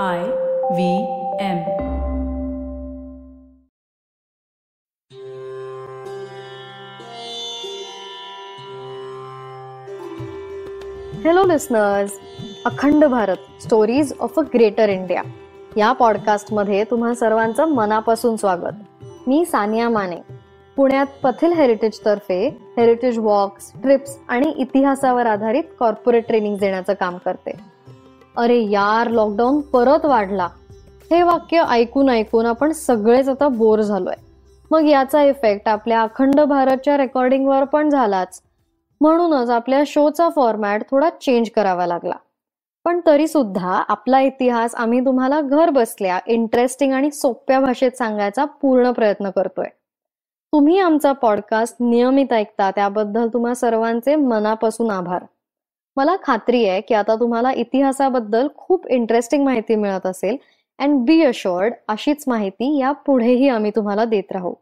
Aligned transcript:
I 0.00 0.20
V 0.70 1.02
M. 1.40 1.58
Hello 11.24 11.44
listeners 11.46 12.12
Akhand 12.64 13.04
Bharat 13.04 13.36
stories 13.62 14.12
of 14.20 14.38
a 14.38 14.42
greater 14.54 14.88
India 14.88 15.22
या 15.76 15.92
पॉडकास्टमध्ये 15.92 16.84
तुम्हा 16.84 17.14
सर्वांचं 17.14 17.64
मनापासून 17.64 18.36
स्वागत. 18.36 19.04
मी 19.26 19.44
सानिया 19.44 19.88
माने. 19.88 20.16
पुण्यात 20.76 21.06
पथिल 21.22 21.52
हेरिटेज 21.52 22.00
तर्फे 22.04 22.46
हेरिटेज 22.76 23.18
वॉक्स 23.18 23.72
ट्रिप्स 23.82 24.18
आणि 24.28 24.48
इतिहासावर 24.48 25.26
आधारित 25.26 25.64
कॉर्पोरेट 25.80 26.26
ट्रेनिंग 26.26 26.56
देण्याचं 26.56 26.92
काम 26.92 27.18
करते. 27.18 27.71
अरे 28.36 28.70
यार 28.70 29.10
लॉकडाऊन 29.10 29.60
परत 29.60 30.04
वाढला. 30.04 30.48
हे 31.10 31.22
वाक्य 31.22 31.58
ऐकून 31.58 32.10
ऐकून 32.10 32.46
आपण 32.46 32.72
सगळेच 32.72 33.28
आता 33.28 33.48
बोर 33.48 33.80
झालोय. 33.80 34.14
मग 34.70 34.84
याचा 34.84 35.22
इफेक्ट 35.22 35.68
आपल्या 35.68 36.02
अखंड 36.02 36.40
भारतच्या 36.40 36.96
रेकॉर्डिंगवर 36.96 37.64
पण 37.64 37.90
झालाच. 37.90 38.42
म्हणूनच 39.00 39.50
आपल्या 39.50 39.82
शोचा 39.86 40.28
फॉर्मॅट 40.28 40.82
थोडा 40.90 41.10
चेंज 41.10 41.50
करावा 41.50 41.86
लागला. 41.86 42.14
पण 42.84 43.00
तरी 43.06 43.28
सुद्धा 43.28 43.82
आपला 43.88 44.20
इतिहास 44.20 44.74
आम्ही 44.74 45.00
तुम्हाला 45.00 45.40
घर 45.40 45.70
बसल्या 45.70 46.18
इंटरेस्टिंग 46.26 46.92
आणि 46.92 47.10
सोप्या 47.10 47.60
भाषेत 47.60 47.90
सांगायचा 47.90 48.44
पूर्ण 48.44 48.90
प्रयत्न 48.90 49.30
करतोय. 49.30 49.66
तुम्ही 50.52 50.78
आमचा 50.78 51.12
पॉडकास्ट 51.12 51.76
नियमित 51.80 52.32
ऐकता 52.32 52.70
त्याबद्दल 52.70 53.28
तुम्हा 53.28 53.54
सर्वांचे 53.54 54.16
मनापासून 54.16 54.90
आभार. 54.90 55.22
मला 55.96 56.16
खात्री 56.22 56.68
आहे 56.68 56.80
की 56.80 56.94
आता 56.94 57.14
तुम्हाला 57.14 57.52
इतिहासाबद्दल 57.52 58.48
खूप 58.56 58.86
इंटरेस्टिंग 58.86 59.44
माहिती 59.44 59.74
मिळत 59.74 60.06
असेल. 60.06 60.36
अँड 60.78 61.04
बी 61.06 61.22
अशोर्ड 61.22 61.74
अशीच 61.88 62.24
माहिती 62.26 62.78
या 62.78 62.92
पुढेही 62.92 63.48
आम्ही 63.48 63.70
तुम्हाला 63.76 64.04
देत 64.04 64.32
राहू. 64.32 64.54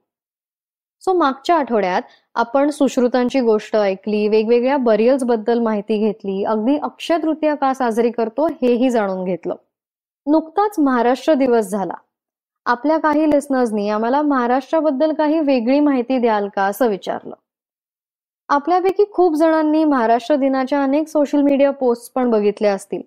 सो 1.01 1.13
मागच्या 1.15 1.57
आठवड्यात 1.57 2.03
आपण 2.35 2.71
सुश्रुतांची 2.71 3.41
गोष्ट 3.41 3.77
ऐकली 3.77 4.29
वेगवेगळ्या 4.29 4.77
बरियल्सबद्दल 4.77 5.59
माहिती 5.59 5.99
घेतली 5.99 6.45
अगदी 6.45 6.77
अक्षय 6.83 7.19
तृतीया 7.19 7.55
का 7.55 7.75
साजरी 7.75 8.11
करतो 8.11 8.47
हेही 8.47 8.91
जाणून 8.91 9.25
घेतलं. 9.25 9.55
नुकताच 10.27 10.79
महाराष्ट्र 10.79 11.35
दिवस 11.35 11.69
झाला. 11.69 11.95
आपल्या 12.67 12.99
काही 12.99 13.31
लिस्नर्सनी 13.31 13.89
आम्हाला 13.89 14.23
महाराष्ट्राबद्दल 14.23 15.13
काही 15.13 15.41
वेगळी 15.41 15.81
माहिती 15.81 16.19
द्याल 16.19 16.49
का 16.49 16.63
असं 16.63 16.89
विचारलं. 16.89 17.35
आपल्यापैकी 18.51 19.05
खूप 19.13 19.35
जणांनी 19.35 19.85
महाराष्ट्र 19.85 20.37
दिनाच्या 20.37 20.83
अनेक 20.83 21.09
सोशल 21.09 21.41
मीडिया 21.41 21.71
पोस्ट 21.71 22.13
पण 22.13 22.31
बघितल्या 22.31 22.75
असतील. 22.75 23.03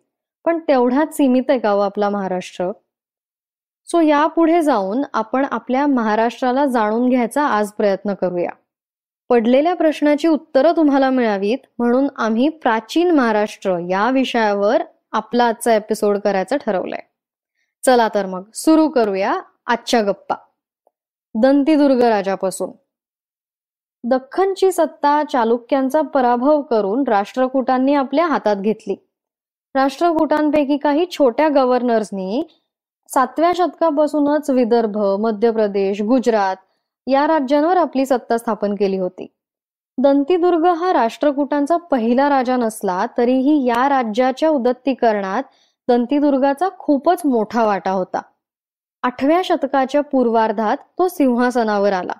पण 0.46 0.60
तेवढाच 0.68 1.18
सीमित 1.18 1.44
आहे 1.50 1.60
का 1.60 1.70
हो 1.70 1.80
आपला 1.80 2.10
महाराष्ट्र? 2.10 2.72
सो 3.86 4.02
यापुढे 4.02 4.62
जाऊन 4.62 5.04
आपण 5.14 5.46
आपल्या 5.52 5.88
महाराष्ट्राला 5.88 6.66
जाणून 6.66 7.10
घ्यायचा 7.10 7.46
आज 7.46 7.72
प्रयत्न 7.72 8.14
करूया. 8.14 8.50
पडलेल्या 9.30 9.74
प्रश्नाची 9.74 10.28
उत्तरं 10.28 10.72
तुम्हाला 10.72 11.10
मिळावीत 11.10 11.58
म्हणून 11.80 12.08
आम्ही 12.18 12.50
प्राचीन 12.50 13.12
महाराष्ट्र 13.12 13.78
या 13.90 14.10
विषयावर 14.10 14.84
आपला 15.12 15.44
आजचा 15.44 15.76
एपिसोड 15.76 16.18
करायचं 16.18 16.58
ठरवलंय. 16.58 17.02
चला 17.86 18.08
तर 18.08 18.26
मग 18.26 18.44
सुरू 18.54 18.90
करूया 18.90 19.42
आजच्या 19.66 20.02
गप्पा. 20.02 20.36
दंतीदुर्ग 21.36 22.02
राजापासून. 22.02 22.72
दख्खनची 24.04 24.72
सत्ता 24.72 25.24
चालुक्यांचा 25.24 26.02
पराभव 26.02 26.62
करून 26.62 27.04
राष्ट्रकूटांनी 27.08 27.94
आपल्या 27.94 28.26
हातात 28.26 28.56
घेतली. 28.56 28.96
राष्ट्रकूटांपैकी 29.76 30.78
काही 30.78 31.06
छोट्या 31.12 31.48
गव्हर्नर्सनी 31.50 32.44
सातव्या 33.10 33.52
शतकापासूनच 33.56 34.50
विदर्भ 34.50 34.98
मध्य 34.98 35.52
प्रदेश 35.52 36.02
गुजरात 36.02 36.56
या 37.08 37.28
राज्यांवर 37.28 37.78
आपली 37.78 38.06
सत्ता 38.06 38.38
स्थापन 38.38 38.76
केली 38.76 38.98
होती. 38.98 39.28
दंतीदुर्ग 39.98 40.66
हा 40.66 40.94
राष्ट्रकूटांचा 40.94 41.78
पहिला 41.78 42.30
राजा 42.30 42.58
नसला 42.58 43.06
तरीही 43.18 43.66
या 43.66 43.88
राज्याच्या 43.90 44.50
उदत्तीकरणात 44.50 45.44
दंतीदुर्गाचा 45.88 46.70
खूपच 46.80 47.22
मोठा 47.26 47.66
वाटा 47.66 47.92
होता. 47.92 48.22
आठव्या 49.04 49.42
शतकाच्या 49.46 50.02
पूर्वार्धात 50.02 50.78
तो 51.00 51.08
सिंहासनावर 51.08 51.94
आला. 51.94 52.14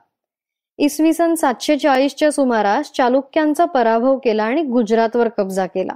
इसवी 0.80 1.14
सन 1.14 1.34
सातशे 1.34 1.78
चाळीसच्या 1.78 2.32
सुमारास 2.32 2.92
चालुक्यांचा 2.92 3.66
पराभव 3.66 4.18
केला 4.18 4.44
आणि 4.44 4.62
गुजरातवर 4.62 5.28
कब्जा 5.28 5.66
केला. 5.66 5.96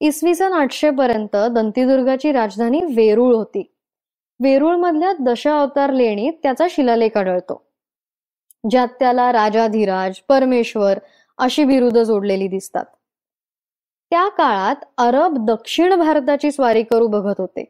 इसवी 0.00 0.34
सन 0.34 0.52
आठशे 0.52 0.90
पर्यंत 0.90 1.36
दंतीदुर्गाची 1.50 2.32
राजधानी 2.32 2.80
वेरूळ 2.96 3.34
होती. 3.34 3.62
वेरूळ 4.40 4.76
मधल्या 4.76 5.12
दशावतार 5.20 5.92
लेणीत 5.92 6.32
त्याचा 6.42 6.66
शिलालेख 6.70 7.16
आढळतो. 7.16 7.62
ज्यात 8.70 8.88
त्याला 8.88 9.32
राजाधिराज 9.32 10.18
परमेश्वर 10.18 10.98
अशी 11.38 11.64
बिरुद 11.64 11.98
जोडलेली 11.98 12.48
दिसतात. 12.48 12.84
त्या 14.10 14.28
काळात 14.28 14.76
अरब 14.98 15.36
दक्षिण 15.46 15.94
भारताची 15.94 16.52
स्वारी 16.52 16.82
करू 16.82 17.06
बघत 17.06 17.34
होते. 17.38 17.64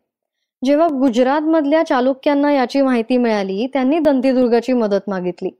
जेव्हा 0.64 0.88
गुजरात 0.88 1.40
मधल्या 1.40 1.82
चालुक्यांना 1.82 2.52
याची 2.52 2.82
माहिती 2.82 3.16
मिळाली 3.16 3.66
त्यांनी 3.66 3.98
दंतीदुर्गाची 3.98 4.72
मदत 4.72 5.08
मागितली. 5.08 5.50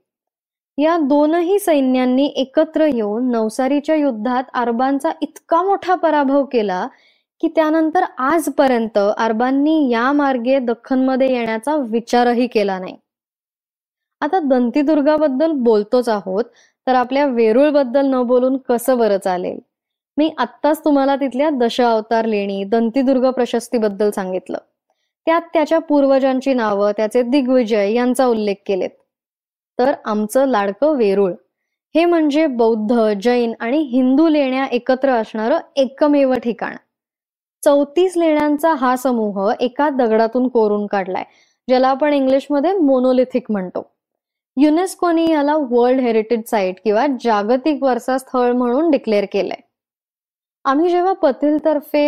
या 0.79 0.97
दोनही 0.97 1.59
सैन्यांनी 1.59 2.25
एकत्र 2.35 2.85
येऊन 2.85 3.31
नवसारीच्या 3.31 3.95
युद्धात 3.95 4.43
अरबांचा 4.53 5.11
इतका 5.21 5.61
मोठा 5.63 5.95
पराभव 5.95 6.45
केला 6.45 6.87
की 7.41 7.47
त्यानंतर 7.47 8.03
आजपर्यंत 8.17 8.97
अरबांनी 9.17 9.89
या 9.89 10.11
मार्गे 10.11 10.59
दख्खनमध्ये 10.59 11.31
येण्याचा 11.33 11.75
विचारही 11.75 12.47
केला 12.47 12.79
नाही. 12.79 12.95
आता 14.21 14.39
दंतीदुर्गाबद्दल 14.39 15.51
बोलतोच 15.51 16.09
आहोत 16.09 16.43
तर 16.87 16.95
आपल्या 16.95 17.25
वेरूळबद्दल 17.25 18.05
न 18.05 18.21
बोलून 18.23 18.57
कसं 18.57 18.97
बरं 18.97 19.17
चालेल? 19.17 19.59
मी 20.17 20.33
आत्ताच 20.37 20.83
तुम्हाला 20.85 21.15
तिथल्या 21.15 21.49
दशावतार 21.49 22.25
लेणी 22.25 22.63
दंतीदुर्ग 22.63 23.29
प्रशस्तीबद्दल 23.31 24.09
सांगितलं. 24.09 24.57
त्यात 25.25 25.41
त्याच्या 25.53 25.79
पूर्वजांची 25.79 26.53
नावं 26.53 26.91
त्याचे 26.97 27.21
दिग्विजय 27.21 27.93
यांचा 27.93 28.25
उल्लेख 28.25 28.55
केलेत. 28.65 28.89
तर 29.79 29.93
आमचं 30.05 30.47
लाडकं 30.47 30.95
वेरूळ. 30.97 31.31
हे 31.95 32.05
म्हणजे 32.05 32.45
बौद्ध 32.47 33.13
जैन 33.23 33.53
आणि 33.59 33.77
हिंदू 33.91 34.27
लेण्या 34.29 34.65
एकत्र 34.65 35.11
असणारं 35.11 35.59
एकमेव 35.75 36.33
ठिकाण. 36.43 36.75
चौतीस 37.63 38.17
लेण्यांचा 38.17 38.73
हा 38.73 38.95
समूह 38.95 39.51
एका 39.59 39.89
दगडातून 39.89 40.47
कोरून 40.47 40.85
काढलाय 40.87 41.23
ज्याला 41.67 41.87
आपण 41.87 42.13
इंग्लिशमध्ये 42.13 42.73
मोनोलिथिक 42.73 43.51
म्हणतो. 43.51 43.83
युनेस्कोनी 44.57 45.25
याला 45.31 45.55
वर्ल्ड 45.71 46.01
हेरिटेज 46.01 46.49
साईट 46.49 46.79
किंवा 46.83 47.05
जागतिक 47.23 47.83
वारसा 47.83 48.17
स्थळ 48.17 48.51
म्हणून 48.51 48.89
डिक्लेअर 48.91 49.25
केलंय. 49.33 49.61
आम्ही 50.65 50.89
जेव्हा 50.89 51.13
पथिल 51.13 51.57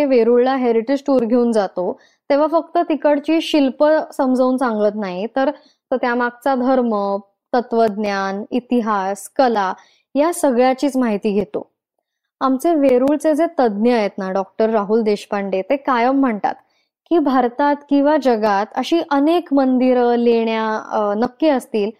वेरूळला 0.08 0.56
हेरिटेज 0.56 1.02
टूर 1.06 1.24
घेऊन 1.24 1.52
जातो 1.52 1.92
तेव्हा 2.30 2.46
फक्त 2.52 2.78
तिकडची 2.88 3.40
शिल्प 3.40 3.84
समजावून 4.14 4.56
सांगत 4.56 4.96
नाही 4.96 5.26
तर 5.36 5.50
त्यामागचा 5.92 6.54
धर्म 6.54 6.94
तत्वज्ञान 7.54 8.42
इतिहास 8.50 9.28
कला 9.36 9.72
या 10.14 10.32
सगळ्याचीच 10.32 10.96
माहिती 10.96 11.32
घेतो. 11.32 11.68
आमचे 12.40 12.74
वेरूळचे 12.74 13.34
जे 13.34 13.46
तज्ज्ञ 13.58 13.92
आहेत 13.92 14.18
ना 14.18 14.30
डॉक्टर 14.32 14.70
राहुल 14.70 15.02
देशपांडे 15.02 15.60
ते 15.70 15.76
कायम 15.76 16.20
म्हणतात 16.20 16.54
की 17.10 17.18
भारतात 17.18 17.76
किंवा 17.88 18.16
जगात 18.22 18.66
अशी 18.76 19.00
अनेक 19.10 19.52
मंदिरं 19.54 20.14
लेण्या 20.18 21.14
नक्की 21.18 21.48
असतील 21.48 21.90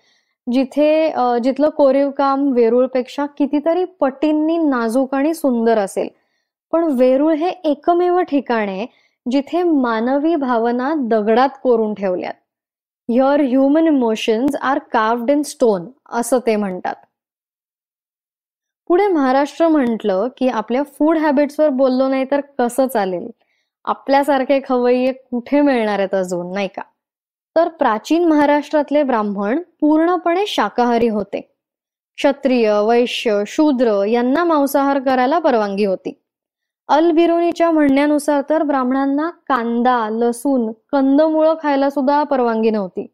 जिथे 0.46 1.12
जिथलं 1.44 1.68
कोरीव 1.68 2.10
काम 2.10 2.50
वेरूळपेक्षा 2.52 3.26
कितीतरी 3.38 3.84
पटींनी 4.00 4.56
नाजूक 4.58 5.14
आणि 5.14 5.34
सुंदर 5.34 5.78
असेल. 5.78 6.08
पण 6.72 6.84
वेरूळ 6.98 7.34
हे 7.34 7.48
एकमेव 7.64 8.20
ठिकाण 8.22 8.68
आहे 8.68 8.86
जिथे 9.26 9.62
मानवी 9.62 10.34
भावना 10.36 10.92
दगडात 10.98 11.48
कोरून 11.62 11.94
ठेवल्यात. 11.94 12.34
Your 13.08 13.40
human 13.40 13.86
emotions 13.86 14.54
are 14.54 14.78
carved 14.78 15.30
in 15.30 15.42
stone 15.42 15.86
असं 16.10 16.38
ते 16.38 16.56
म्हणतात. 16.56 16.94
पुढे 18.88 19.06
महाराष्ट्र 19.06 19.68
म्हटलं 19.68 20.28
की 20.36 20.48
आपल्या 20.48 20.82
फूड 20.82 21.18
हॅबिट्सवर 21.18 21.68
बोललो 21.68 22.08
नाही 22.08 22.24
तर 22.30 22.40
कसं 22.58 22.86
चालेल? 22.86 23.30
आपल्यासारखे 23.84 24.60
खवय्ये 24.68 25.12
कुठे 25.12 25.60
मिळणार 25.60 25.98
आहेत 25.98 26.14
अजून 26.14 26.52
नाही 26.52 26.68
का? 26.68 26.82
तर 27.56 27.68
प्राचीन 27.68 28.24
महाराष्ट्रातले 28.28 29.02
ब्राह्मण 29.02 29.62
पूर्णपणे 29.80 30.46
शाकाहारी 30.46 31.08
होते. 31.08 31.54
क्षत्रिय 32.16 32.72
वैश्य 32.72 33.42
शूद्र 33.46 34.04
यांना 34.04 34.44
मांसाहार 34.44 34.98
करायला 34.98 35.38
परवानगी 35.38 35.84
होती. 35.84 36.21
अल 36.88 37.10
बिरुनीच्या 37.10 37.70
म्हणण्यानुसार 37.70 38.42
तर 38.50 38.62
ब्राह्मणांना 38.62 39.30
कांदा 39.30 40.08
लसूण 40.10 40.72
कंदमुळं 40.92 41.54
खायला 41.62 41.90
सुद्धा 41.90 42.22
परवानगी 42.22 42.70
नव्हती. 42.70 43.06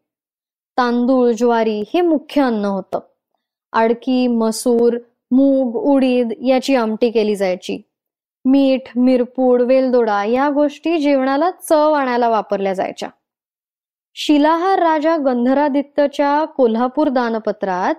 तांदूळ 0.77 1.31
ज्वारी 1.31 1.83
हे 1.93 2.01
मुख्य 2.01 2.41
अन्न 2.41 2.65
होतं. 2.65 2.99
आडकी 3.73 4.27
मसूर 4.27 4.97
मूग 5.31 5.75
उडीद 5.75 6.33
याची 6.45 6.75
आमटी 6.75 7.09
केली 7.09 7.35
जायची. 7.35 7.81
मीठ 8.45 8.97
मिरपूड 8.97 9.61
वेलदोडा 9.61 10.23
या 10.23 10.49
गोष्टी 10.49 10.97
जेवणाला 10.97 11.51
चव 11.51 11.91
आणायला 11.91 12.29
वापरल्या 12.29 12.73
जायच्या. 12.73 13.09
शिलाहार 14.15 14.79
राजा 14.79 15.17
गंधरादित्यच्या 15.17 16.45
कोल्हापूर 16.45 17.07
दानपत्रात 17.07 17.95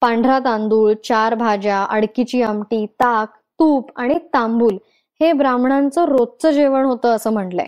पांढरा 0.00 0.38
तांदूळ 0.38 0.92
चार 1.04 1.34
भाज्या 1.34 1.84
अडकीची 1.84 2.42
आमटी 2.42 2.86
ताक 2.86 3.36
तूप 3.60 3.90
आणि 3.96 4.14
तांबूल 4.14 4.76
हे 5.22 5.32
ब्राह्मणांचं 5.32 6.04
रोजचं 6.04 6.50
जेवण 6.50 6.84
होतं 6.84 7.08
असं 7.08 7.32
म्हटलंय. 7.32 7.66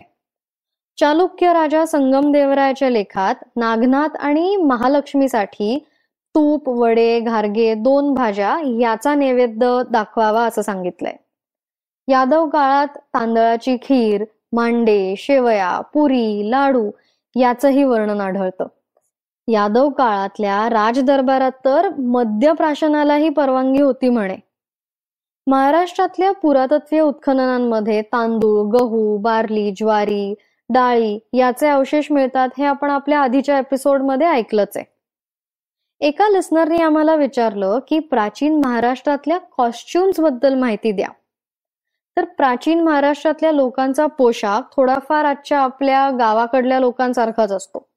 चालुक्य 0.99 1.53
राजा 1.53 1.85
संगमदेवरायाच्या 1.85 2.89
लेखात 2.89 3.35
नागनाथ 3.55 4.17
आणि 4.19 4.55
महालक्ष्मीसाठी 4.55 5.85
तूप 6.35 6.69
वडे 6.69 7.19
घारगे 7.19 7.73
दोन 7.73 8.13
भाज्या 8.13 8.59
याचा 8.79 9.15
नैवेद्य 9.15 9.81
दाखवावा 9.91 10.45
असं 10.45 10.61
सांगितलंय. 10.61 11.13
यादव 12.07 12.49
काळात 12.49 12.87
तांदळाची 12.97 13.77
खीर 13.77 14.23
मांडे 14.53 15.15
शेवया 15.17 15.81
पुरी 15.93 16.51
लाडू 16.51 16.91
याचंही 17.35 17.83
वर्णन 17.83 18.21
आढळतं. 18.21 18.65
यादव 19.47 19.89
काळातल्या 19.89 20.69
राजदरबारात 20.69 21.51
तर 21.65 21.89
मद्यप्राशनालाही 21.89 23.29
परवानगी 23.29 23.81
होती 23.81 24.09
म्हणे. 24.09 24.37
महाराष्ट्रातल्या 25.47 26.31
पुरातत्वीय 26.31 27.01
उत्खननांमध्ये 27.01 28.01
तांदूळ 28.01 28.69
गहू 28.71 29.17
बार्ली 29.17 29.71
ज्वारी 29.71 30.33
डाळी 30.69 31.19
याचे 31.33 31.67
अवशेष 31.67 32.07
मिळतात 32.11 32.49
हे 32.57 32.65
आपण 32.65 32.89
आपल्या 32.89 33.19
आधीच्या 33.19 33.57
एपिसोडमध्ये 33.59 34.27
ऐकलंच 34.27 34.77
आहे. 34.77 34.85
एका 36.01 36.29
लिस्नरने 36.29 36.77
आम्हाला 36.77 37.15
विचारलं 37.15 37.79
की 37.87 37.99
प्राचीन 37.99 38.61
महाराष्ट्रातल्या 38.65 39.37
कॉस्ट्युम्सबद्दल 39.57 40.53
माहिती 40.53 40.91
द्या. 40.91 41.07
तर 42.17 42.25
प्राचीन 42.25 42.81
महाराष्ट्रातल्या 42.81 43.51
लोकांचा 43.51 44.05
पोशाख 44.07 44.61
थोडाफार 44.75 45.25
आजच्या 45.25 45.59
आपल्या 45.59 46.09
गावाकडल्या 46.09 46.79
लोकांसारखाच 46.79 47.51
असतो. 47.51 47.87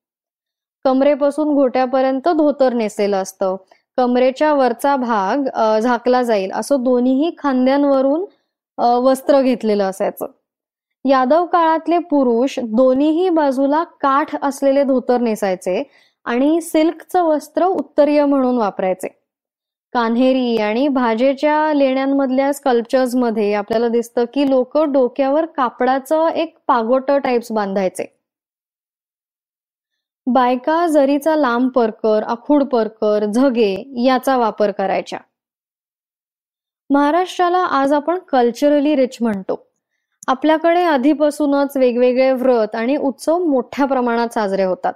कमरेपासून 0.84 1.54
घोट्यापर्यंत 1.54 2.28
धोतर 2.28 2.72
नेसलेलं 2.72 3.16
असतं. 3.16 3.56
कमरेच्या 3.98 4.52
वरचा 4.54 4.96
भाग 4.96 5.48
झाकला 5.82 6.22
जाईल. 6.22 6.50
असं 6.54 6.82
दोन्हीही 6.84 7.30
खांद्यांवरून 7.38 8.24
वस्त्र 9.04 9.40
घेतलेलं 9.42 9.84
असायचं. 9.84 10.26
यादव 11.04 11.46
काळातले 11.46 11.98
पुरुष 12.10 12.58
दोन्हीही 12.58 13.28
बाजूला 13.30 13.82
काठ 14.00 14.34
असलेले 14.42 14.82
धोतर 14.84 15.20
नेसायचे 15.20 15.82
आणि 16.26 16.60
सिल्कचं 16.60 17.24
वस्त्र 17.24 17.64
उत्तरीय 17.64 18.24
म्हणून 18.24 18.58
वापरायचे. 18.58 19.08
कान्हेरी 19.94 20.56
आणि 20.58 20.86
भाजेच्या 20.88 21.72
लेण्यांमधल्या 21.74 22.52
स्कल्पचर्समध्ये 22.52 23.52
आपल्याला 23.54 23.88
दिसतं 23.88 24.24
की 24.34 24.48
लोक 24.50 24.78
डोक्यावर 24.78 25.46
कापडाचं 25.46 26.28
एक 26.28 26.56
पागोट 26.68 27.10
टाइप्स 27.10 27.52
बांधायचे. 27.52 28.17
बायका 30.32 30.86
जरीचा 30.86 31.34
लांब 31.36 31.70
परकर 31.70 32.22
आखूड 32.22 32.64
परकर 32.64 33.24
झगे 33.24 33.74
याचा 34.04 34.36
वापर 34.36 34.70
करायच्या. 34.70 35.18
महाराष्ट्राला 36.90 37.58
आज 37.58 37.92
आपण 37.92 38.18
कल्चरली 38.18 38.94
रिच 38.96 39.16
म्हणतो. 39.20 39.56
आपल्याकडे 40.28 40.82
आधीपासूनच 40.82 41.76
वेगवेगळे 41.76 42.32
व्रत 42.32 42.74
आणि 42.74 42.96
उत्सव 42.96 43.38
मोठ्या 43.44 43.86
प्रमाणात 43.86 44.28
साजरे 44.28 44.62
होतात. 44.62 44.92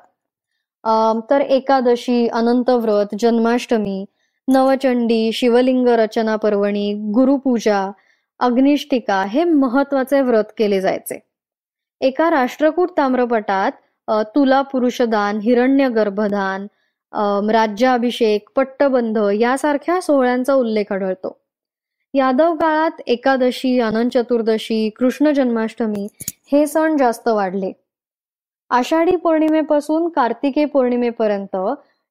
तर 1.30 1.40
एकादशी 1.40 2.26
अनंत 2.28 2.70
व्रत 2.70 3.14
जन्माष्टमी 3.20 4.04
नवचंडी 4.48 5.30
शिवलिंग 5.32 5.88
रचना 5.88 6.36
पर्वणी 6.36 6.92
गुरुपूजा 7.14 7.90
अग्निष्टिका 8.40 9.22
हे 9.24 9.44
महत्त्वाचे 9.44 10.20
व्रत 10.20 10.52
केले 10.58 10.80
जायचे. 10.80 11.18
एका 12.00 12.30
राष्ट्रकूट 12.30 12.90
ताम्रपटात 12.96 13.72
तुला 14.08 14.62
पुरुषदान 14.62 15.38
हिरण्य 15.40 15.88
गर्भदान 15.88 16.66
राज्याभिषेक 17.52 18.48
पट्टबंध 18.56 19.18
यासारख्या 19.40 20.00
सोहळ्यांचा 20.00 20.54
उल्लेख 20.54 20.92
आढळतो. 20.92 21.36
यादव 22.14 22.54
काळात 22.54 23.00
एकादशी 23.06 23.78
आनंद 23.80 24.10
चतुर्दशी 24.14 24.88
कृष्ण 24.98 25.32
जन्माष्टमी 25.32 26.06
हे 26.52 26.66
सण 26.66 26.96
जास्त 26.96 27.28
वाढले. 27.28 27.72
आषाढी 28.70 29.16
पौर्णिमेपासून 29.16 30.08
कार्तिके 30.08 30.64
पौर्णिमेपर्यंत 30.64 31.56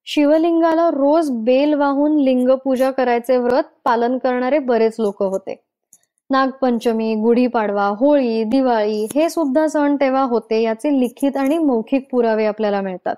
शिवलिंगाला 0.08 0.90
रोज 0.92 1.30
बेल 1.46 1.74
वाहून 1.74 2.20
लिंगपूजा 2.20 2.92
करायचे 2.92 3.38
व्रत 3.38 3.64
पालन 3.84 4.18
करणारे 4.18 4.60
बरेच 4.60 4.96
लोक 5.00 5.22
होते. 5.24 5.56
नागपंचमी 6.31 7.13
गुढीपाडवा 7.16 7.88
होळी 8.00 8.44
दिवाळी 8.44 9.06
हे 9.16 9.30
सुद्धा 9.30 9.68
सण 9.68 9.95
तेव्हा 9.95 10.24
होते 10.24 10.62
याचे 10.62 11.00
लिखित 11.00 11.38
आणि 11.38 11.57
मौखिक 11.57 12.07
पुरावे 12.12 12.45
आपल्याला 12.45 12.81
मिळतात. 12.81 13.16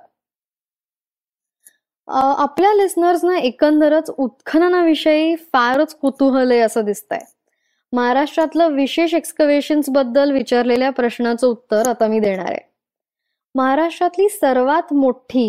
आपल्या 2.08 2.74
लिस्नर्सना 2.74 3.38
एकंदरच 3.38 4.10
उत्खननाविषयी 4.10 5.36
फारच 5.54 5.96
कुतूहल 5.96 6.52
आहे 6.52 6.60
असं 6.60 6.86
दिसतंय. 6.86 7.20
महाराष्ट्रातलं 7.94 8.74
विशेष 8.74 9.14
एक्सकवेशन्सबद्दल 9.14 10.32
विचारलेल्या 10.32 10.90
प्रश्नाचं 10.92 11.48
उत्तर 11.48 11.88
आता 11.90 12.08
मी 12.08 12.20
देणार 12.20 12.50
आहे. 12.52 12.60
महाराष्ट्रातली 13.56 14.28
सर्वात 14.30 14.94
मोठी 14.94 15.46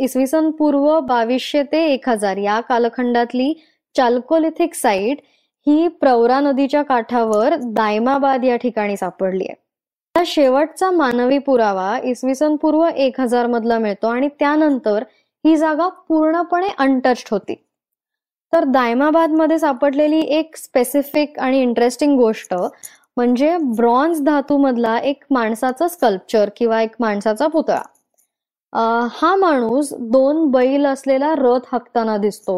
इसवी 0.00 0.26
सन 0.26 0.50
पूर्व 0.50 0.98
बावीसशे 1.00 1.62
ते 1.72 1.84
एक 1.92 2.08
हजार 2.08 2.36
या 2.36 2.60
कालखंडातली 2.60 3.52
चाल्कोलिथिक 3.96 4.74
साईट 4.74 5.18
ही 5.66 5.86
प्रवरा 6.00 6.40
नदीच्या 6.40 6.82
काठावर 6.82 7.54
दायमाबाद 7.64 8.44
या 8.44 8.56
ठिकाणी 8.56 8.96
सापडली 8.96 9.46
आहे. 9.48 10.24
शेवटचा 10.26 10.90
मानवी 10.90 11.38
पुरावा 11.38 11.98
इसवी 12.04 12.34
सन 12.34 12.56
पूर्व 12.56 12.84
एक 12.86 13.20
हजार 13.20 13.46
मधला 13.46 13.78
मिळतो 13.78 14.08
आणि 14.08 14.28
त्यानंतर 14.38 15.04
ही 15.44 15.56
जागा 15.56 15.88
पूर्णपणे 16.08 16.68
अनटच्ड 16.78 17.28
होती. 17.30 17.54
तर 18.52 18.64
दायमाबादमध्ये 18.64 19.58
सापडलेली 19.58 20.20
एक 20.36 20.56
स्पेसिफिक 20.56 21.38
आणि 21.38 21.60
इंटरेस्टिंग 21.62 22.16
गोष्ट 22.18 22.54
म्हणजे 23.16 23.56
ब्रॉन्झ 23.76 24.20
धातू 24.24 24.56
मधला 24.58 24.96
एक 24.98 25.24
माणसाचा 25.30 25.88
स्कल्पचर 25.88 26.50
किंवा 26.56 26.80
एक 26.82 26.94
माणसाचा 27.00 27.46
पुतळा. 27.46 27.82
हा 29.12 29.34
माणूस 29.36 29.92
दोन 30.12 30.46
बैल 30.50 30.86
असलेला 30.86 31.34
रथ 31.38 31.66
हाकताना 31.72 32.16
दिसतो 32.16 32.56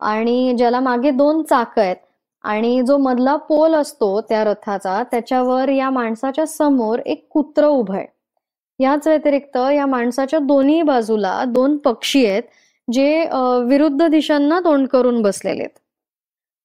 आणि 0.00 0.54
ज्याला 0.58 0.80
मागे 0.80 1.10
दोन 1.10 1.42
चाक 1.42 1.78
आहेत. 1.78 1.96
आणि 2.44 2.80
जो 2.86 2.96
मधला 2.98 3.36
पोल 3.48 3.74
असतो 3.74 4.20
त्या 4.28 4.42
रथाचा 4.44 5.02
त्याच्यावर 5.10 5.68
या 5.68 5.90
माणसाच्या 5.90 6.46
समोर 6.46 6.98
एक 7.06 7.26
कुत्र 7.30 7.66
उभं 7.66 7.96
आहे. 7.96 8.06
याच 8.80 9.06
व्यतिरिक्त 9.08 9.56
या 9.74 9.86
माणसाच्या 9.86 10.38
दोन्ही 10.38 10.82
बाजूला 10.82 11.42
दोन 11.48 11.76
पक्षी 11.76 12.24
आहेत 12.26 12.42
जे 12.88 13.26
विरुद्ध 13.68 14.06
दिशांना 14.06 14.58
तोंड 14.60 14.86
करून 14.88 15.20
बसलेले 15.22 15.62
आहेत. 15.62 15.78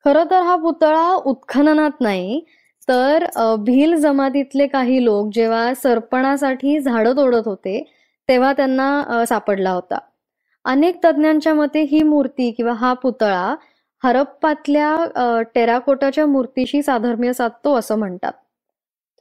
खर 0.05 0.23
तर 0.31 0.41
हा 0.41 0.55
पुतळा 0.55 1.07
उत्खननात 1.25 2.01
नाही 2.01 2.39
तर 2.87 3.25
भील 3.59 3.95
जमातीतले 3.95 4.67
काही 4.67 5.03
लोक 5.05 5.29
जेव्हा 5.33 5.73
सरपणासाठी 5.73 6.79
झाडं 6.79 7.15
तोडत 7.17 7.47
होते 7.47 7.83
तेव्हा 8.29 8.51
त्यांना 8.53 9.23
सापडला 9.27 9.71
होता. 9.71 9.97
अनेक 10.65 10.99
तज्ज्ञांच्या 11.03 11.53
मते 11.53 11.81
ही 11.81 12.01
मूर्ती 12.03 12.49
किंवा 12.51 12.73
हा 12.73 12.93
पुतळा 12.93 13.53
हरप्पातल्या 14.03 15.41
टेराकोटाच्या 15.55 16.25
मूर्तीशी 16.25 16.81
साधर्म्य 16.83 17.33
साधतो 17.33 17.73
असं 17.79 17.97
म्हणतात. 17.99 18.31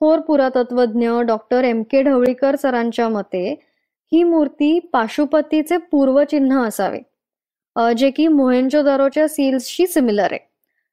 थोर 0.01 0.21
पुरातत्वज्ञ 0.27 1.11
डॉक्टर 1.27 1.65
एम 1.65 1.83
के 1.91 2.03
ढवळीकर 2.03 2.57
सरांच्या 2.57 3.09
मते 3.09 3.49
ही 4.13 4.23
मूर्ती 4.23 4.79
पाशुपतीचे 4.93 5.77
पूर्वचिन्ह 5.91 6.63
असावे 6.67 7.93
जे 7.97 8.11
की 8.11 8.27
मोहेंजोदारोच्या 8.29 9.27
सील्सशी 9.29 9.87
सिमिलर 9.87 10.33
आहे. 10.33 10.39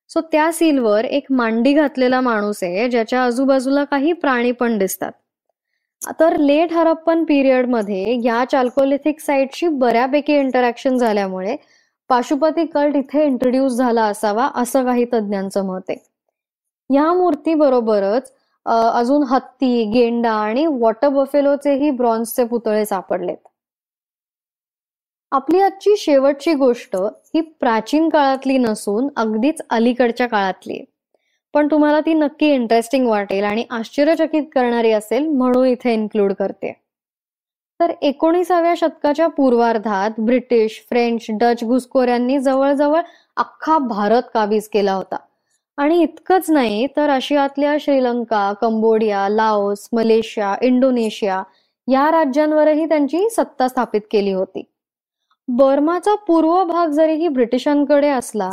सो 0.09 0.21
त्या 0.31 0.51
सीलवर 0.53 1.05
एक 1.05 1.31
मांडी 1.31 1.73
घातलेला 1.73 2.19
माणूस 2.21 2.63
आहे 2.63 2.89
ज्याच्या 2.89 3.23
आजूबाजूला 3.23 3.83
काही 3.83 4.13
प्राणी 4.13 4.51
पण 4.51 4.77
दिसतात. 4.77 5.11
तर 6.19 6.35
लेट 6.37 6.73
हरप्पन 6.73 7.23
पिरियडमध्ये 7.23 8.19
या 8.25 8.43
चाल्कोलिथिक 8.51 9.19
साईटशी 9.19 9.67
बऱ्यापैकी 9.67 10.37
इंटरॅक्शन 10.39 10.97
झाल्यामुळे 10.97 11.55
पाशुपती 12.09 12.65
कल्ट 12.65 12.95
इथे 12.95 13.25
इंट्रोड्यूस 13.25 13.73
झाला 13.73 14.03
असावा 14.05 14.49
असं 14.55 14.85
काही 14.85 15.05
तज्ज्ञांचं 15.13 15.65
मत 15.65 15.89
आहे. 15.89 15.97
या 16.89 17.11
मूर्ती 17.13 17.53
बरोबरच 17.53 18.31
अजून 18.65 19.23
हत्ती 19.29 19.83
गेंडा 19.93 20.31
आणि 20.33 20.65
वॉटर 20.67 21.09
बफेलोचेही 21.09 21.89
ब्रॉन्झचे 21.91 22.43
पुतळे 22.45 22.85
सापडलेत. 22.85 23.37
आपली 25.31 25.59
आजची 25.61 25.95
शेवटची 25.97 26.53
गोष्ट 26.53 26.95
ही 26.95 27.41
प्राचीन 27.59 28.07
काळातली 28.09 28.57
नसून 28.57 29.07
अगदीच 29.17 29.61
अलीकडच्या 29.69 30.27
काळातली 30.27 30.83
पण 31.53 31.67
तुम्हाला 31.71 31.99
ती 32.01 32.13
नक्की 32.13 32.47
इंटरेस्टिंग 32.53 33.07
वाटेल 33.07 33.43
आणि 33.43 33.65
आश्चर्यचकित 33.69 34.43
करणारी 34.55 34.91
असेल 34.91 35.27
म्हणून 35.27 35.65
इथे 35.67 35.93
इन्क्लूड 35.93 36.33
करते. 36.33 36.73
तर 37.79 37.91
एकोणीसाव्या 38.01 38.73
शतकाच्या 38.77 39.27
पूर्वार्धात 39.27 40.19
ब्रिटिश 40.19 40.85
फ्रेंच 40.89 41.25
डच 41.29 41.63
घुसखोऱ्यांनी 41.63 42.39
जवळजवळ 42.39 43.01
अख्खा 43.37 43.77
भारत 43.77 44.23
काबीज 44.33 44.67
केला 44.67 44.93
होता. 44.93 45.15
आणि 45.77 46.01
इतकंच 46.01 46.49
नाही 46.51 46.87
तर 46.97 47.09
आशियातल्या 47.09 47.75
Sri Lanka 47.81 48.53
Cambodia 48.53 49.29
Laos 49.29 49.89
Malaysia 49.93 50.55
Indonesia 50.61 51.43
या 51.87 52.09
राज्यांवरही 52.11 52.85
त्यांची 52.85 53.29
सत्ता 53.29 53.67
स्थापित 53.67 54.01
केली 54.11 54.31
होती. 54.31 54.63
बर्माचा 55.47 56.15
पूर्व 56.15 56.63
भाग 56.63 56.87
जरीही 56.87 57.27
ब्रिटिशांकडे 57.27 58.09
असला 58.09 58.49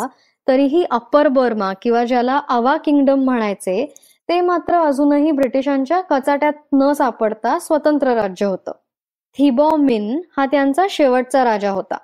तरीही 0.46 0.84
अप्पर 0.90 1.28
बर्मा 1.28 1.72
किंवा 1.82 2.04
ज्याला 2.04 2.40
अवा 2.48 2.76
किंगडम 2.76 3.24
म्हणायचे 3.24 3.94
ते 4.28 4.40
मात्र 4.40 4.74
अजूनही 4.74 5.30
ब्रिटिशांच्या 5.30 6.00
कचाट्यात 6.00 6.52
न 6.72 6.92
सापडता 6.92 7.58
स्वतंत्र 7.58 8.14
राज्य 8.14 8.46
होतं. 8.46 8.72
थिबॉमिन 9.38 10.20
हा 10.36 10.46
त्यांचा 10.46 10.86
शेवटचा 10.90 11.44
राजा 11.44 11.70
होता. 11.70 11.96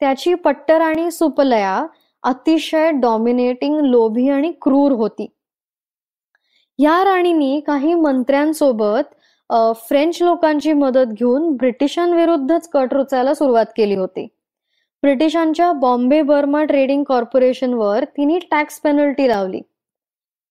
त्याची 0.00 0.34
पट्टराणी 0.34 1.10
सुपलया 1.10 1.86
अतिशय 2.22 2.90
डॉमिनेटिंग 2.90 3.80
लोभी 3.80 4.28
आणि 4.28 4.52
क्रूर 4.62 4.92
होती. 4.92 5.26
या 6.78 7.02
राणीनी 7.04 7.60
काही 7.66 7.94
मंत्र्यांसोबत 7.94 9.14
फ्रेंच 9.88 10.22
लोकांची 10.22 10.72
मदत 10.72 11.12
घेऊन 11.12 11.50
ब्रिटिशांविरुद्धच 11.56 12.68
कट 12.68 12.94
रुचायला 12.94 13.34
सुरुवात 13.34 13.66
केली 13.76 13.94
होती. 13.94 14.26
ब्रिटिशांच्या 15.02 15.72
बॉम्बे 15.72 16.20
बर्मा 16.22 16.62
ट्रेडिंग 16.64 17.04
कॉर्पोरेशनवर 17.04 18.04
तिने 18.16 18.38
टॅक्स 18.50 18.80
पेनल्टी 18.80 19.28
लावली. 19.28 19.60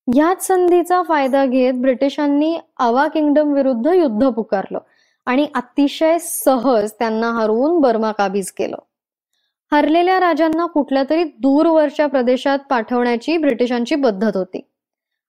याच 0.08 0.46
संधीचा 0.48 1.02
फायदा 1.04 1.46
घेत 1.46 1.74
ब्रिटिशांनी 1.74 2.56
आवा 2.80 3.08
किंगडम 3.08 3.54
विरुद्ध 3.54 3.88
युद्ध 3.88 4.28
पुकारलं. 4.28 4.80
आणि 5.28 5.48
अतिशय 5.56 6.18
सहज 6.20 6.92
त्यांना 6.92 7.32
हरवून 7.32 7.80
बर्मा 7.80 8.12
काबीज 8.12 8.52
केलं. 8.52 8.76
हरलेल्या 9.72 10.20
राजांना 10.20 10.66
कुठल्या 10.66 11.04
तरी 11.10 11.24
दूरवरच्या 11.24 12.08
प्रदेशात 12.08 12.60
पाठवण्याची 12.70 13.38
ब्रिटिशांची 13.38 13.96
पद्धत 13.96 14.38
होती. 14.38 14.62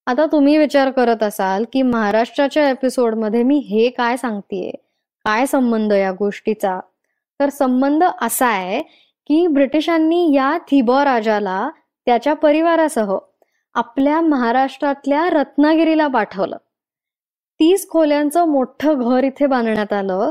आता 0.07 0.26
तुम्ही 0.26 0.59
विचार 0.59 0.90
करत 0.90 1.23
असाल 1.23 1.64
की 1.73 1.83
महाराष्ट्राच्या 1.83 2.71
एपिसोडमध्ये 2.71 3.43
मी 3.43 3.59
हे 3.59 3.88
काय 3.88 4.17
सांगतेय 4.17 4.71
काय 5.25 5.47
संबंध 5.47 5.93
या 5.93 6.12
गोष्टीचा? 6.12 6.81
तर 7.40 7.49
संबंध 7.49 8.05
असा 8.23 8.47
आहे 8.47 8.83
की 9.28 9.47
ब्रिटिशांनी 9.47 10.35
या 10.35 10.59
थिबॉ 10.71 11.05
राजाला 11.05 11.71
त्याच्या 12.07 12.35
परिवारासह 12.35 13.17
आपल्या 13.75 14.21
महाराष्ट्रातल्या 14.21 15.28
रत्नागिरीला 15.31 16.07
पाठवलं. 16.09 16.57
तीस 17.61 17.88
खोल्यांचं 17.88 18.49
मोठं 18.49 19.11
घर 19.11 19.25
इथे 19.25 19.47
बांधण्यात 19.47 19.93
आलं. 19.93 20.31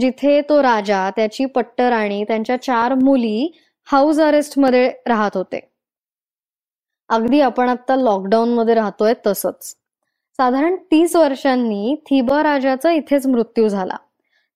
जिथे 0.00 0.40
तो 0.40 0.62
राजा 0.62 1.10
त्याची 1.10 1.44
पट्टराणी 1.44 2.24
त्यांच्या 2.24 2.62
चार 2.62 2.94
मुली 2.94 3.52
हाऊस 3.84 4.18
अरेस्टमध्ये 4.18 4.92
राहत 5.06 5.30
होते. 5.34 5.60
अगदी 7.08 7.40
आपण 7.40 7.68
आता 7.68 7.96
लॉकडाऊन 7.96 8.48
मध्ये 8.48 8.74
राहतोय 8.74 9.14
तसंच. 9.26 9.76
साधारण 10.36 10.76
तीस 10.76 11.16
वर्षांनी 11.16 11.94
थिबा 11.94 12.42
राजाचा 12.42 12.92
इथेच 12.92 13.26
मृत्यू 13.26 13.68
झाला. 13.68 13.96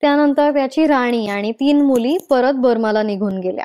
त्यानंतर 0.01 0.53
त्याची 0.53 0.87
राणी 0.87 1.27
आणि 1.29 1.53
तीन 1.53 1.83
मुली 1.83 2.17
परत 2.31 2.55
बर्माला 2.55 3.03
निघून 3.03 3.39
गेल्या. 3.39 3.65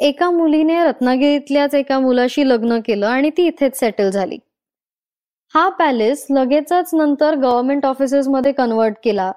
एका 0.00 0.30
मुलीने 0.30 0.84
रत्नागिरीतल्याच 0.84 1.74
एका 1.74 1.98
मुलाशी 1.98 2.48
लग्न 2.48 2.80
केलं 2.84 3.06
आणि 3.06 3.30
ती 3.30 3.46
इथेच 3.46 3.78
सेटल 3.80 4.10
झाली. 4.10 4.38
हा 5.54 5.68
पॅलेस 5.68 6.26
लगेचच 6.30 6.90
नंतर 6.94 7.34
गव्हर्नमेंट 7.34 7.86
ऑफिसेस 7.86 8.28
मध्ये 8.28 8.52
कन्वर्ट 8.52 8.94
केला. 9.04 9.32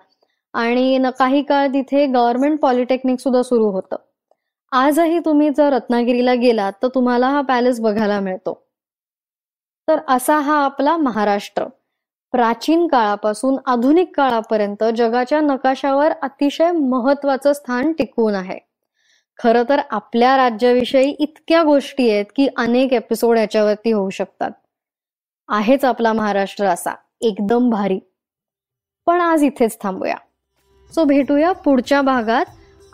आणि 0.54 1.00
काही 1.20 1.42
काळ 1.42 1.68
तिथे 1.68 2.06
गव्हर्नमेंट 2.06 2.60
पॉलिटेक्निक 2.60 3.20
सुद्धा 3.20 3.42
सुरू 3.44 3.70
होतं. 3.72 3.96
आजही 4.72 5.20
तुम्ही 5.20 5.50
जर 5.50 5.74
रत्नागिरीला 5.74 6.34
गेलात 6.34 6.74
तर 6.84 6.88
तुम्हाला 6.88 7.30
हा 7.30 7.42
पॅलेस 7.42 7.80
बघायला 7.80 8.20
मिळतो. 8.20 8.64
तर 9.88 10.00
असा 10.08 10.40
हा 10.40 10.56
आपला 10.66 10.98
महाराष्ट्र. 10.98 11.66
प्राचीन 12.32 12.88
काळापासून 12.88 13.58
आधुनिक 13.66 14.16
काळापर्यंत 14.16 14.84
जगाच्या 14.98 15.42
नकाशावर 15.42 16.12
अतिशय 16.22 16.72
महत्वाचं 16.72 17.54
स्थान 17.54 17.92
टिकवून 17.92 18.36
आहे. 18.36 18.60
खरं 19.40 19.64
तर 19.70 19.82
आपल्या 19.92 20.38
राज्याविषयी 20.38 21.16
इतक्या 21.20 21.64
गोष्टी 21.64 22.10
आहेत 22.12 22.26
की 22.36 22.48
अनेक 22.58 22.94
एपिसोड 22.94 23.38
याच्यावरती 23.38 23.92
होऊ 23.92 24.10
शकतात. 24.10 24.52
आहेच 25.50 25.86
आपला 25.86 26.14
महाराष्ट्र 26.14 26.66
असा 26.66 26.94
एकदम 27.22 27.70
भारी. 27.70 28.00
पण 29.06 29.22
आज 29.22 29.44
इथेच 29.44 29.78
थांबूया. 29.84 30.16
सो 30.96 31.04
भेटूया 31.04 31.52
पुढच्या 31.52 32.02
भागात 32.02 32.46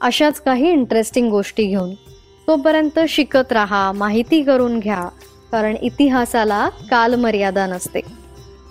अशाच 0.02 0.42
काही 0.42 0.70
इंटरेस्टिंग 0.70 1.30
गोष्टी 1.30 1.66
घेऊन. 1.68 1.94
तोपर्यंत 2.48 3.00
शिकत 3.10 3.52
राहा 3.52 3.92
माहिती 3.92 4.42
करून 4.44 4.80
घ्या 4.80 5.10
कारण 5.52 5.76
इतिहासाला 5.76 6.70
कालमर्यादा 6.70 7.66
नसते. 7.66 8.02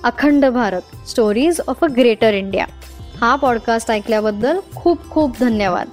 Akhand 0.05 0.47
Bharat 0.47 1.09
stories 1.09 1.61
of 1.69 1.85
a 1.85 1.87
greater 1.87 2.35
India 2.35 2.67
हा 3.21 3.35
पॉडकास्ट 3.37 3.91
ऐकल्याबद्दल 3.91 4.61
खूप 4.75 5.11
खूप 5.11 5.39
धन्यवाद. 5.41 5.89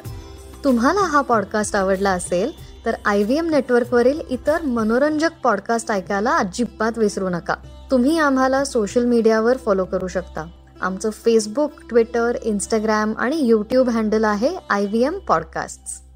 तुम्हाला 0.63 1.01
हा 1.01 1.21
पॉडकास्ट 1.21 1.75
आवडला 1.75 2.11
असेल 2.11 2.51
तर 2.85 2.95
आय 3.05 3.23
व्ही 3.23 3.37
एम 3.37 3.49
नेटवर्कवरील 3.49 4.21
इतर 4.29 4.61
मनोरंजक 4.61 5.31
पॉडकास्ट 5.43 5.91
ऐकायला 5.91 6.37
अजिबात 6.37 6.97
विसरू 6.97 7.29
नका. 7.29 7.55
तुम्ही 7.91 8.17
आम्हाला 8.19 8.63
सोशल 8.63 9.05
मीडियावर 9.05 9.57
फॉलो 9.57 9.85
करू 9.85 10.07
शकता. 10.07 10.45
आमचं 10.81 11.09
फेसबुक 11.09 11.71
ट्विटर 11.89 12.37
इंस्टाग्राम 12.41 13.13
आणि 13.17 13.39
यूट्यूब 13.39 13.89
हँडल 13.89 14.23
आहे 14.23 14.55
आय 14.69 14.85
व्ही 14.85 15.03
एम 15.03 15.17
पॉडकास्ट 15.27 16.08